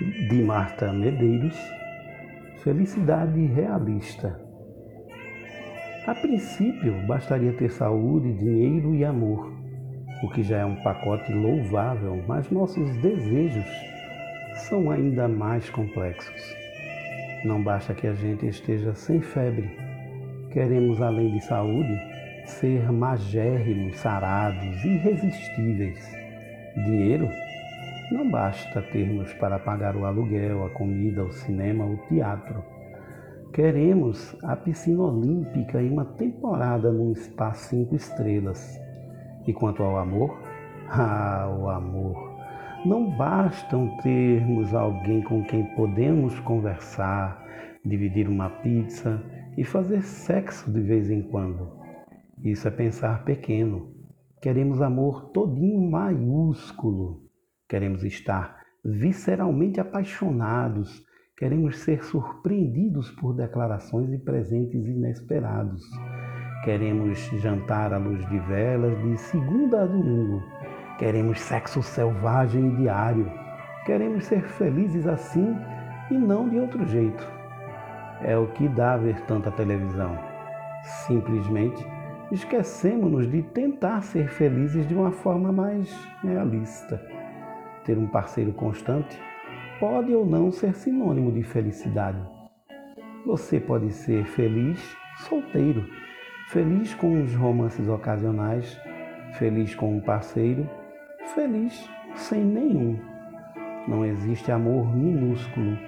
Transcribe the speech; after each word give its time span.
de 0.00 0.42
Marta 0.42 0.90
Medeiros, 0.94 1.56
Felicidade 2.62 3.44
Realista. 3.46 4.40
A 6.06 6.14
princípio, 6.14 6.94
bastaria 7.06 7.52
ter 7.52 7.70
saúde, 7.70 8.32
dinheiro 8.32 8.94
e 8.94 9.04
amor, 9.04 9.52
o 10.22 10.30
que 10.30 10.42
já 10.42 10.60
é 10.60 10.64
um 10.64 10.76
pacote 10.76 11.30
louvável, 11.34 12.22
mas 12.26 12.50
nossos 12.50 12.96
desejos 12.96 13.66
são 14.68 14.90
ainda 14.90 15.28
mais 15.28 15.68
complexos. 15.68 16.56
Não 17.44 17.62
basta 17.62 17.92
que 17.92 18.06
a 18.06 18.14
gente 18.14 18.46
esteja 18.46 18.94
sem 18.94 19.20
febre. 19.20 19.70
Queremos, 20.50 21.02
além 21.02 21.30
de 21.32 21.44
saúde, 21.44 21.94
ser 22.46 22.90
magérrimos, 22.90 23.96
sarados, 23.98 24.82
irresistíveis. 24.82 26.10
Dinheiro? 26.74 27.28
Não 28.10 28.28
basta 28.28 28.82
termos 28.82 29.32
para 29.34 29.56
pagar 29.60 29.94
o 29.94 30.04
aluguel, 30.04 30.66
a 30.66 30.70
comida, 30.70 31.22
o 31.22 31.30
cinema, 31.30 31.84
o 31.84 31.96
teatro. 32.08 32.60
Queremos 33.52 34.36
a 34.42 34.56
piscina 34.56 35.04
olímpica 35.04 35.80
e 35.80 35.88
uma 35.88 36.04
temporada 36.04 36.90
num 36.90 37.14
spa 37.14 37.52
cinco 37.52 37.94
estrelas. 37.94 38.80
E 39.46 39.52
quanto 39.52 39.82
ao 39.82 39.96
amor? 39.96 40.36
Ah, 40.92 41.48
o 41.56 41.68
amor! 41.68 42.36
Não 42.84 43.16
bastam 43.16 43.96
termos 43.98 44.74
alguém 44.74 45.22
com 45.22 45.44
quem 45.44 45.62
podemos 45.76 46.36
conversar, 46.40 47.46
dividir 47.84 48.28
uma 48.28 48.50
pizza 48.50 49.22
e 49.56 49.62
fazer 49.62 50.02
sexo 50.02 50.68
de 50.68 50.80
vez 50.80 51.08
em 51.08 51.22
quando. 51.22 51.70
Isso 52.42 52.66
é 52.66 52.72
pensar 52.72 53.22
pequeno. 53.22 53.94
Queremos 54.42 54.82
amor 54.82 55.30
todinho 55.30 55.88
maiúsculo. 55.88 57.29
Queremos 57.70 58.02
estar 58.02 58.56
visceralmente 58.84 59.80
apaixonados, 59.80 61.06
queremos 61.36 61.78
ser 61.78 62.02
surpreendidos 62.02 63.12
por 63.12 63.32
declarações 63.32 64.12
e 64.12 64.18
presentes 64.18 64.88
inesperados. 64.88 65.80
Queremos 66.64 67.16
jantar 67.40 67.94
à 67.94 67.96
luz 67.96 68.28
de 68.28 68.40
velas 68.40 69.00
de 69.04 69.16
segunda 69.18 69.84
a 69.84 69.86
domingo. 69.86 70.42
Queremos 70.98 71.40
sexo 71.40 71.80
selvagem 71.80 72.72
e 72.72 72.76
diário. 72.78 73.30
Queremos 73.86 74.24
ser 74.24 74.42
felizes 74.42 75.06
assim 75.06 75.54
e 76.10 76.14
não 76.14 76.48
de 76.48 76.58
outro 76.58 76.84
jeito. 76.88 77.24
É 78.20 78.36
o 78.36 78.48
que 78.48 78.66
dá 78.66 78.96
ver 78.96 79.20
tanta 79.26 79.52
televisão. 79.52 80.18
Simplesmente 81.06 81.86
esquecemos-nos 82.32 83.30
de 83.30 83.44
tentar 83.44 84.00
ser 84.00 84.28
felizes 84.28 84.88
de 84.88 84.94
uma 84.94 85.12
forma 85.12 85.52
mais 85.52 85.88
realista 86.20 87.00
ter 87.84 87.98
um 87.98 88.06
parceiro 88.06 88.52
constante 88.52 89.18
pode 89.78 90.14
ou 90.14 90.26
não 90.26 90.52
ser 90.52 90.74
sinônimo 90.74 91.32
de 91.32 91.42
felicidade. 91.42 92.18
Você 93.24 93.58
pode 93.58 93.90
ser 93.92 94.24
feliz 94.26 94.96
solteiro, 95.16 95.86
feliz 96.48 96.94
com 96.94 97.22
os 97.22 97.34
romances 97.34 97.88
ocasionais, 97.88 98.78
feliz 99.38 99.74
com 99.74 99.96
um 99.96 100.00
parceiro, 100.00 100.68
feliz 101.34 101.88
sem 102.14 102.44
nenhum. 102.44 102.98
Não 103.88 104.04
existe 104.04 104.52
amor 104.52 104.94
minúsculo, 104.94 105.78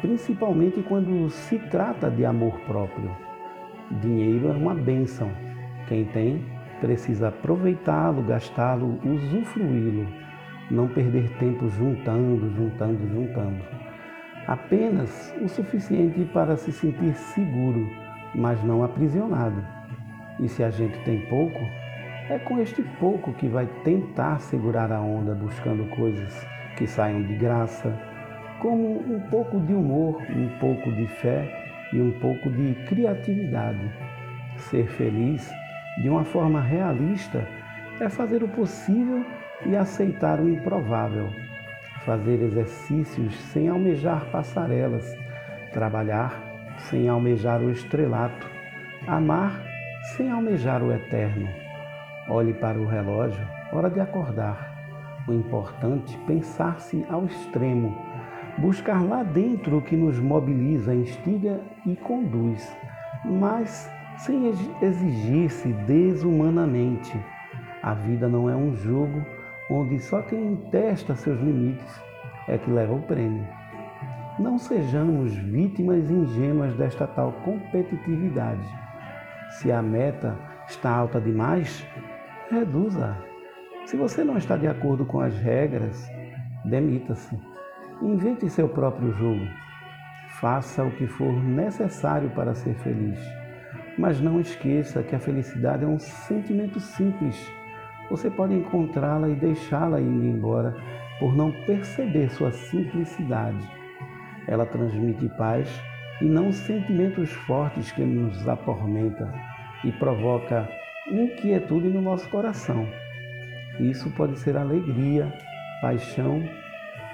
principalmente 0.00 0.82
quando 0.82 1.28
se 1.30 1.58
trata 1.58 2.10
de 2.10 2.24
amor 2.24 2.58
próprio. 2.60 3.10
Dinheiro 4.00 4.48
é 4.48 4.52
uma 4.52 4.74
bênção. 4.74 5.30
Quem 5.88 6.04
tem 6.04 6.44
precisa 6.80 7.28
aproveitá-lo, 7.28 8.22
gastá-lo, 8.22 8.98
usufruí-lo 9.04 10.29
não 10.70 10.88
perder 10.88 11.28
tempo 11.38 11.68
juntando, 11.68 12.50
juntando, 12.54 13.08
juntando. 13.08 13.64
Apenas 14.46 15.34
o 15.42 15.48
suficiente 15.48 16.24
para 16.32 16.56
se 16.56 16.72
sentir 16.72 17.14
seguro, 17.14 17.88
mas 18.34 18.62
não 18.62 18.82
aprisionado. 18.82 19.62
E 20.38 20.48
se 20.48 20.62
a 20.62 20.70
gente 20.70 20.98
tem 21.00 21.20
pouco, 21.26 21.60
é 22.28 22.38
com 22.38 22.58
este 22.60 22.82
pouco 22.98 23.32
que 23.32 23.48
vai 23.48 23.66
tentar 23.84 24.38
segurar 24.40 24.92
a 24.92 25.00
onda 25.00 25.34
buscando 25.34 25.84
coisas 25.96 26.46
que 26.76 26.86
saiam 26.86 27.22
de 27.22 27.34
graça, 27.34 27.92
como 28.60 28.98
um 28.98 29.20
pouco 29.30 29.58
de 29.60 29.72
humor, 29.74 30.22
um 30.30 30.48
pouco 30.58 30.92
de 30.92 31.06
fé 31.06 31.48
e 31.92 32.00
um 32.00 32.12
pouco 32.20 32.48
de 32.50 32.74
criatividade. 32.86 33.90
Ser 34.56 34.86
feliz 34.86 35.50
de 36.00 36.08
uma 36.08 36.24
forma 36.24 36.60
realista 36.60 37.46
é 38.00 38.08
fazer 38.08 38.42
o 38.42 38.48
possível 38.48 39.24
e 39.66 39.76
aceitar 39.76 40.40
o 40.40 40.48
improvável, 40.48 41.28
fazer 42.04 42.42
exercícios 42.42 43.34
sem 43.52 43.68
almejar 43.68 44.24
passarelas, 44.30 45.16
trabalhar 45.72 46.50
sem 46.78 47.08
almejar 47.08 47.60
o 47.60 47.70
estrelato, 47.70 48.46
amar 49.06 49.62
sem 50.16 50.30
almejar 50.30 50.82
o 50.82 50.92
eterno. 50.92 51.48
Olhe 52.28 52.54
para 52.54 52.78
o 52.78 52.86
relógio, 52.86 53.46
hora 53.72 53.90
de 53.90 54.00
acordar. 54.00 54.70
O 55.28 55.32
importante 55.32 56.16
pensar-se 56.26 57.04
ao 57.10 57.26
extremo, 57.26 57.96
buscar 58.58 59.02
lá 59.02 59.22
dentro 59.22 59.78
o 59.78 59.82
que 59.82 59.96
nos 59.96 60.18
mobiliza, 60.18 60.94
instiga 60.94 61.60
e 61.86 61.94
conduz, 61.96 62.74
mas 63.24 63.90
sem 64.16 64.48
exigir-se 64.80 65.72
desumanamente. 65.86 67.18
A 67.82 67.94
vida 67.94 68.28
não 68.28 68.48
é 68.48 68.56
um 68.56 68.74
jogo 68.74 69.24
onde 69.70 70.00
só 70.00 70.20
quem 70.22 70.56
testa 70.70 71.14
seus 71.14 71.40
limites 71.40 72.02
é 72.48 72.58
que 72.58 72.70
leva 72.70 72.92
o 72.92 73.02
prêmio. 73.02 73.46
Não 74.38 74.58
sejamos 74.58 75.34
vítimas 75.34 76.10
ingênuas 76.10 76.74
desta 76.74 77.06
tal 77.06 77.32
competitividade. 77.44 78.66
Se 79.50 79.70
a 79.70 79.80
meta 79.80 80.36
está 80.66 80.90
alta 80.90 81.20
demais, 81.20 81.86
reduza. 82.50 83.16
Se 83.84 83.96
você 83.96 84.24
não 84.24 84.36
está 84.36 84.56
de 84.56 84.66
acordo 84.66 85.04
com 85.04 85.20
as 85.20 85.36
regras, 85.38 86.08
demita-se. 86.64 87.38
Invente 88.02 88.48
seu 88.48 88.68
próprio 88.68 89.12
jogo. 89.12 89.46
Faça 90.40 90.82
o 90.82 90.90
que 90.92 91.06
for 91.06 91.32
necessário 91.32 92.30
para 92.30 92.54
ser 92.54 92.74
feliz. 92.76 93.18
Mas 93.98 94.20
não 94.20 94.40
esqueça 94.40 95.02
que 95.02 95.14
a 95.14 95.20
felicidade 95.20 95.84
é 95.84 95.86
um 95.86 95.98
sentimento 95.98 96.80
simples 96.80 97.36
você 98.10 98.28
pode 98.28 98.54
encontrá-la 98.54 99.28
e 99.28 99.36
deixá-la 99.36 100.00
ir 100.00 100.04
embora 100.04 100.74
por 101.20 101.36
não 101.36 101.52
perceber 101.52 102.28
sua 102.30 102.50
simplicidade. 102.50 103.68
Ela 104.48 104.66
transmite 104.66 105.28
paz 105.30 105.80
e 106.20 106.24
não 106.24 106.50
sentimentos 106.50 107.30
fortes 107.30 107.92
que 107.92 108.02
nos 108.02 108.46
atormenta 108.48 109.32
e 109.84 109.92
provoca 109.92 110.68
inquietude 111.10 111.88
no 111.88 112.02
nosso 112.02 112.28
coração. 112.28 112.86
Isso 113.78 114.10
pode 114.10 114.38
ser 114.38 114.56
alegria, 114.56 115.32
paixão, 115.80 116.42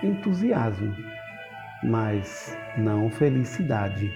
entusiasmo, 0.03 0.95
mas 1.84 2.57
não 2.77 3.11
felicidade. 3.11 4.11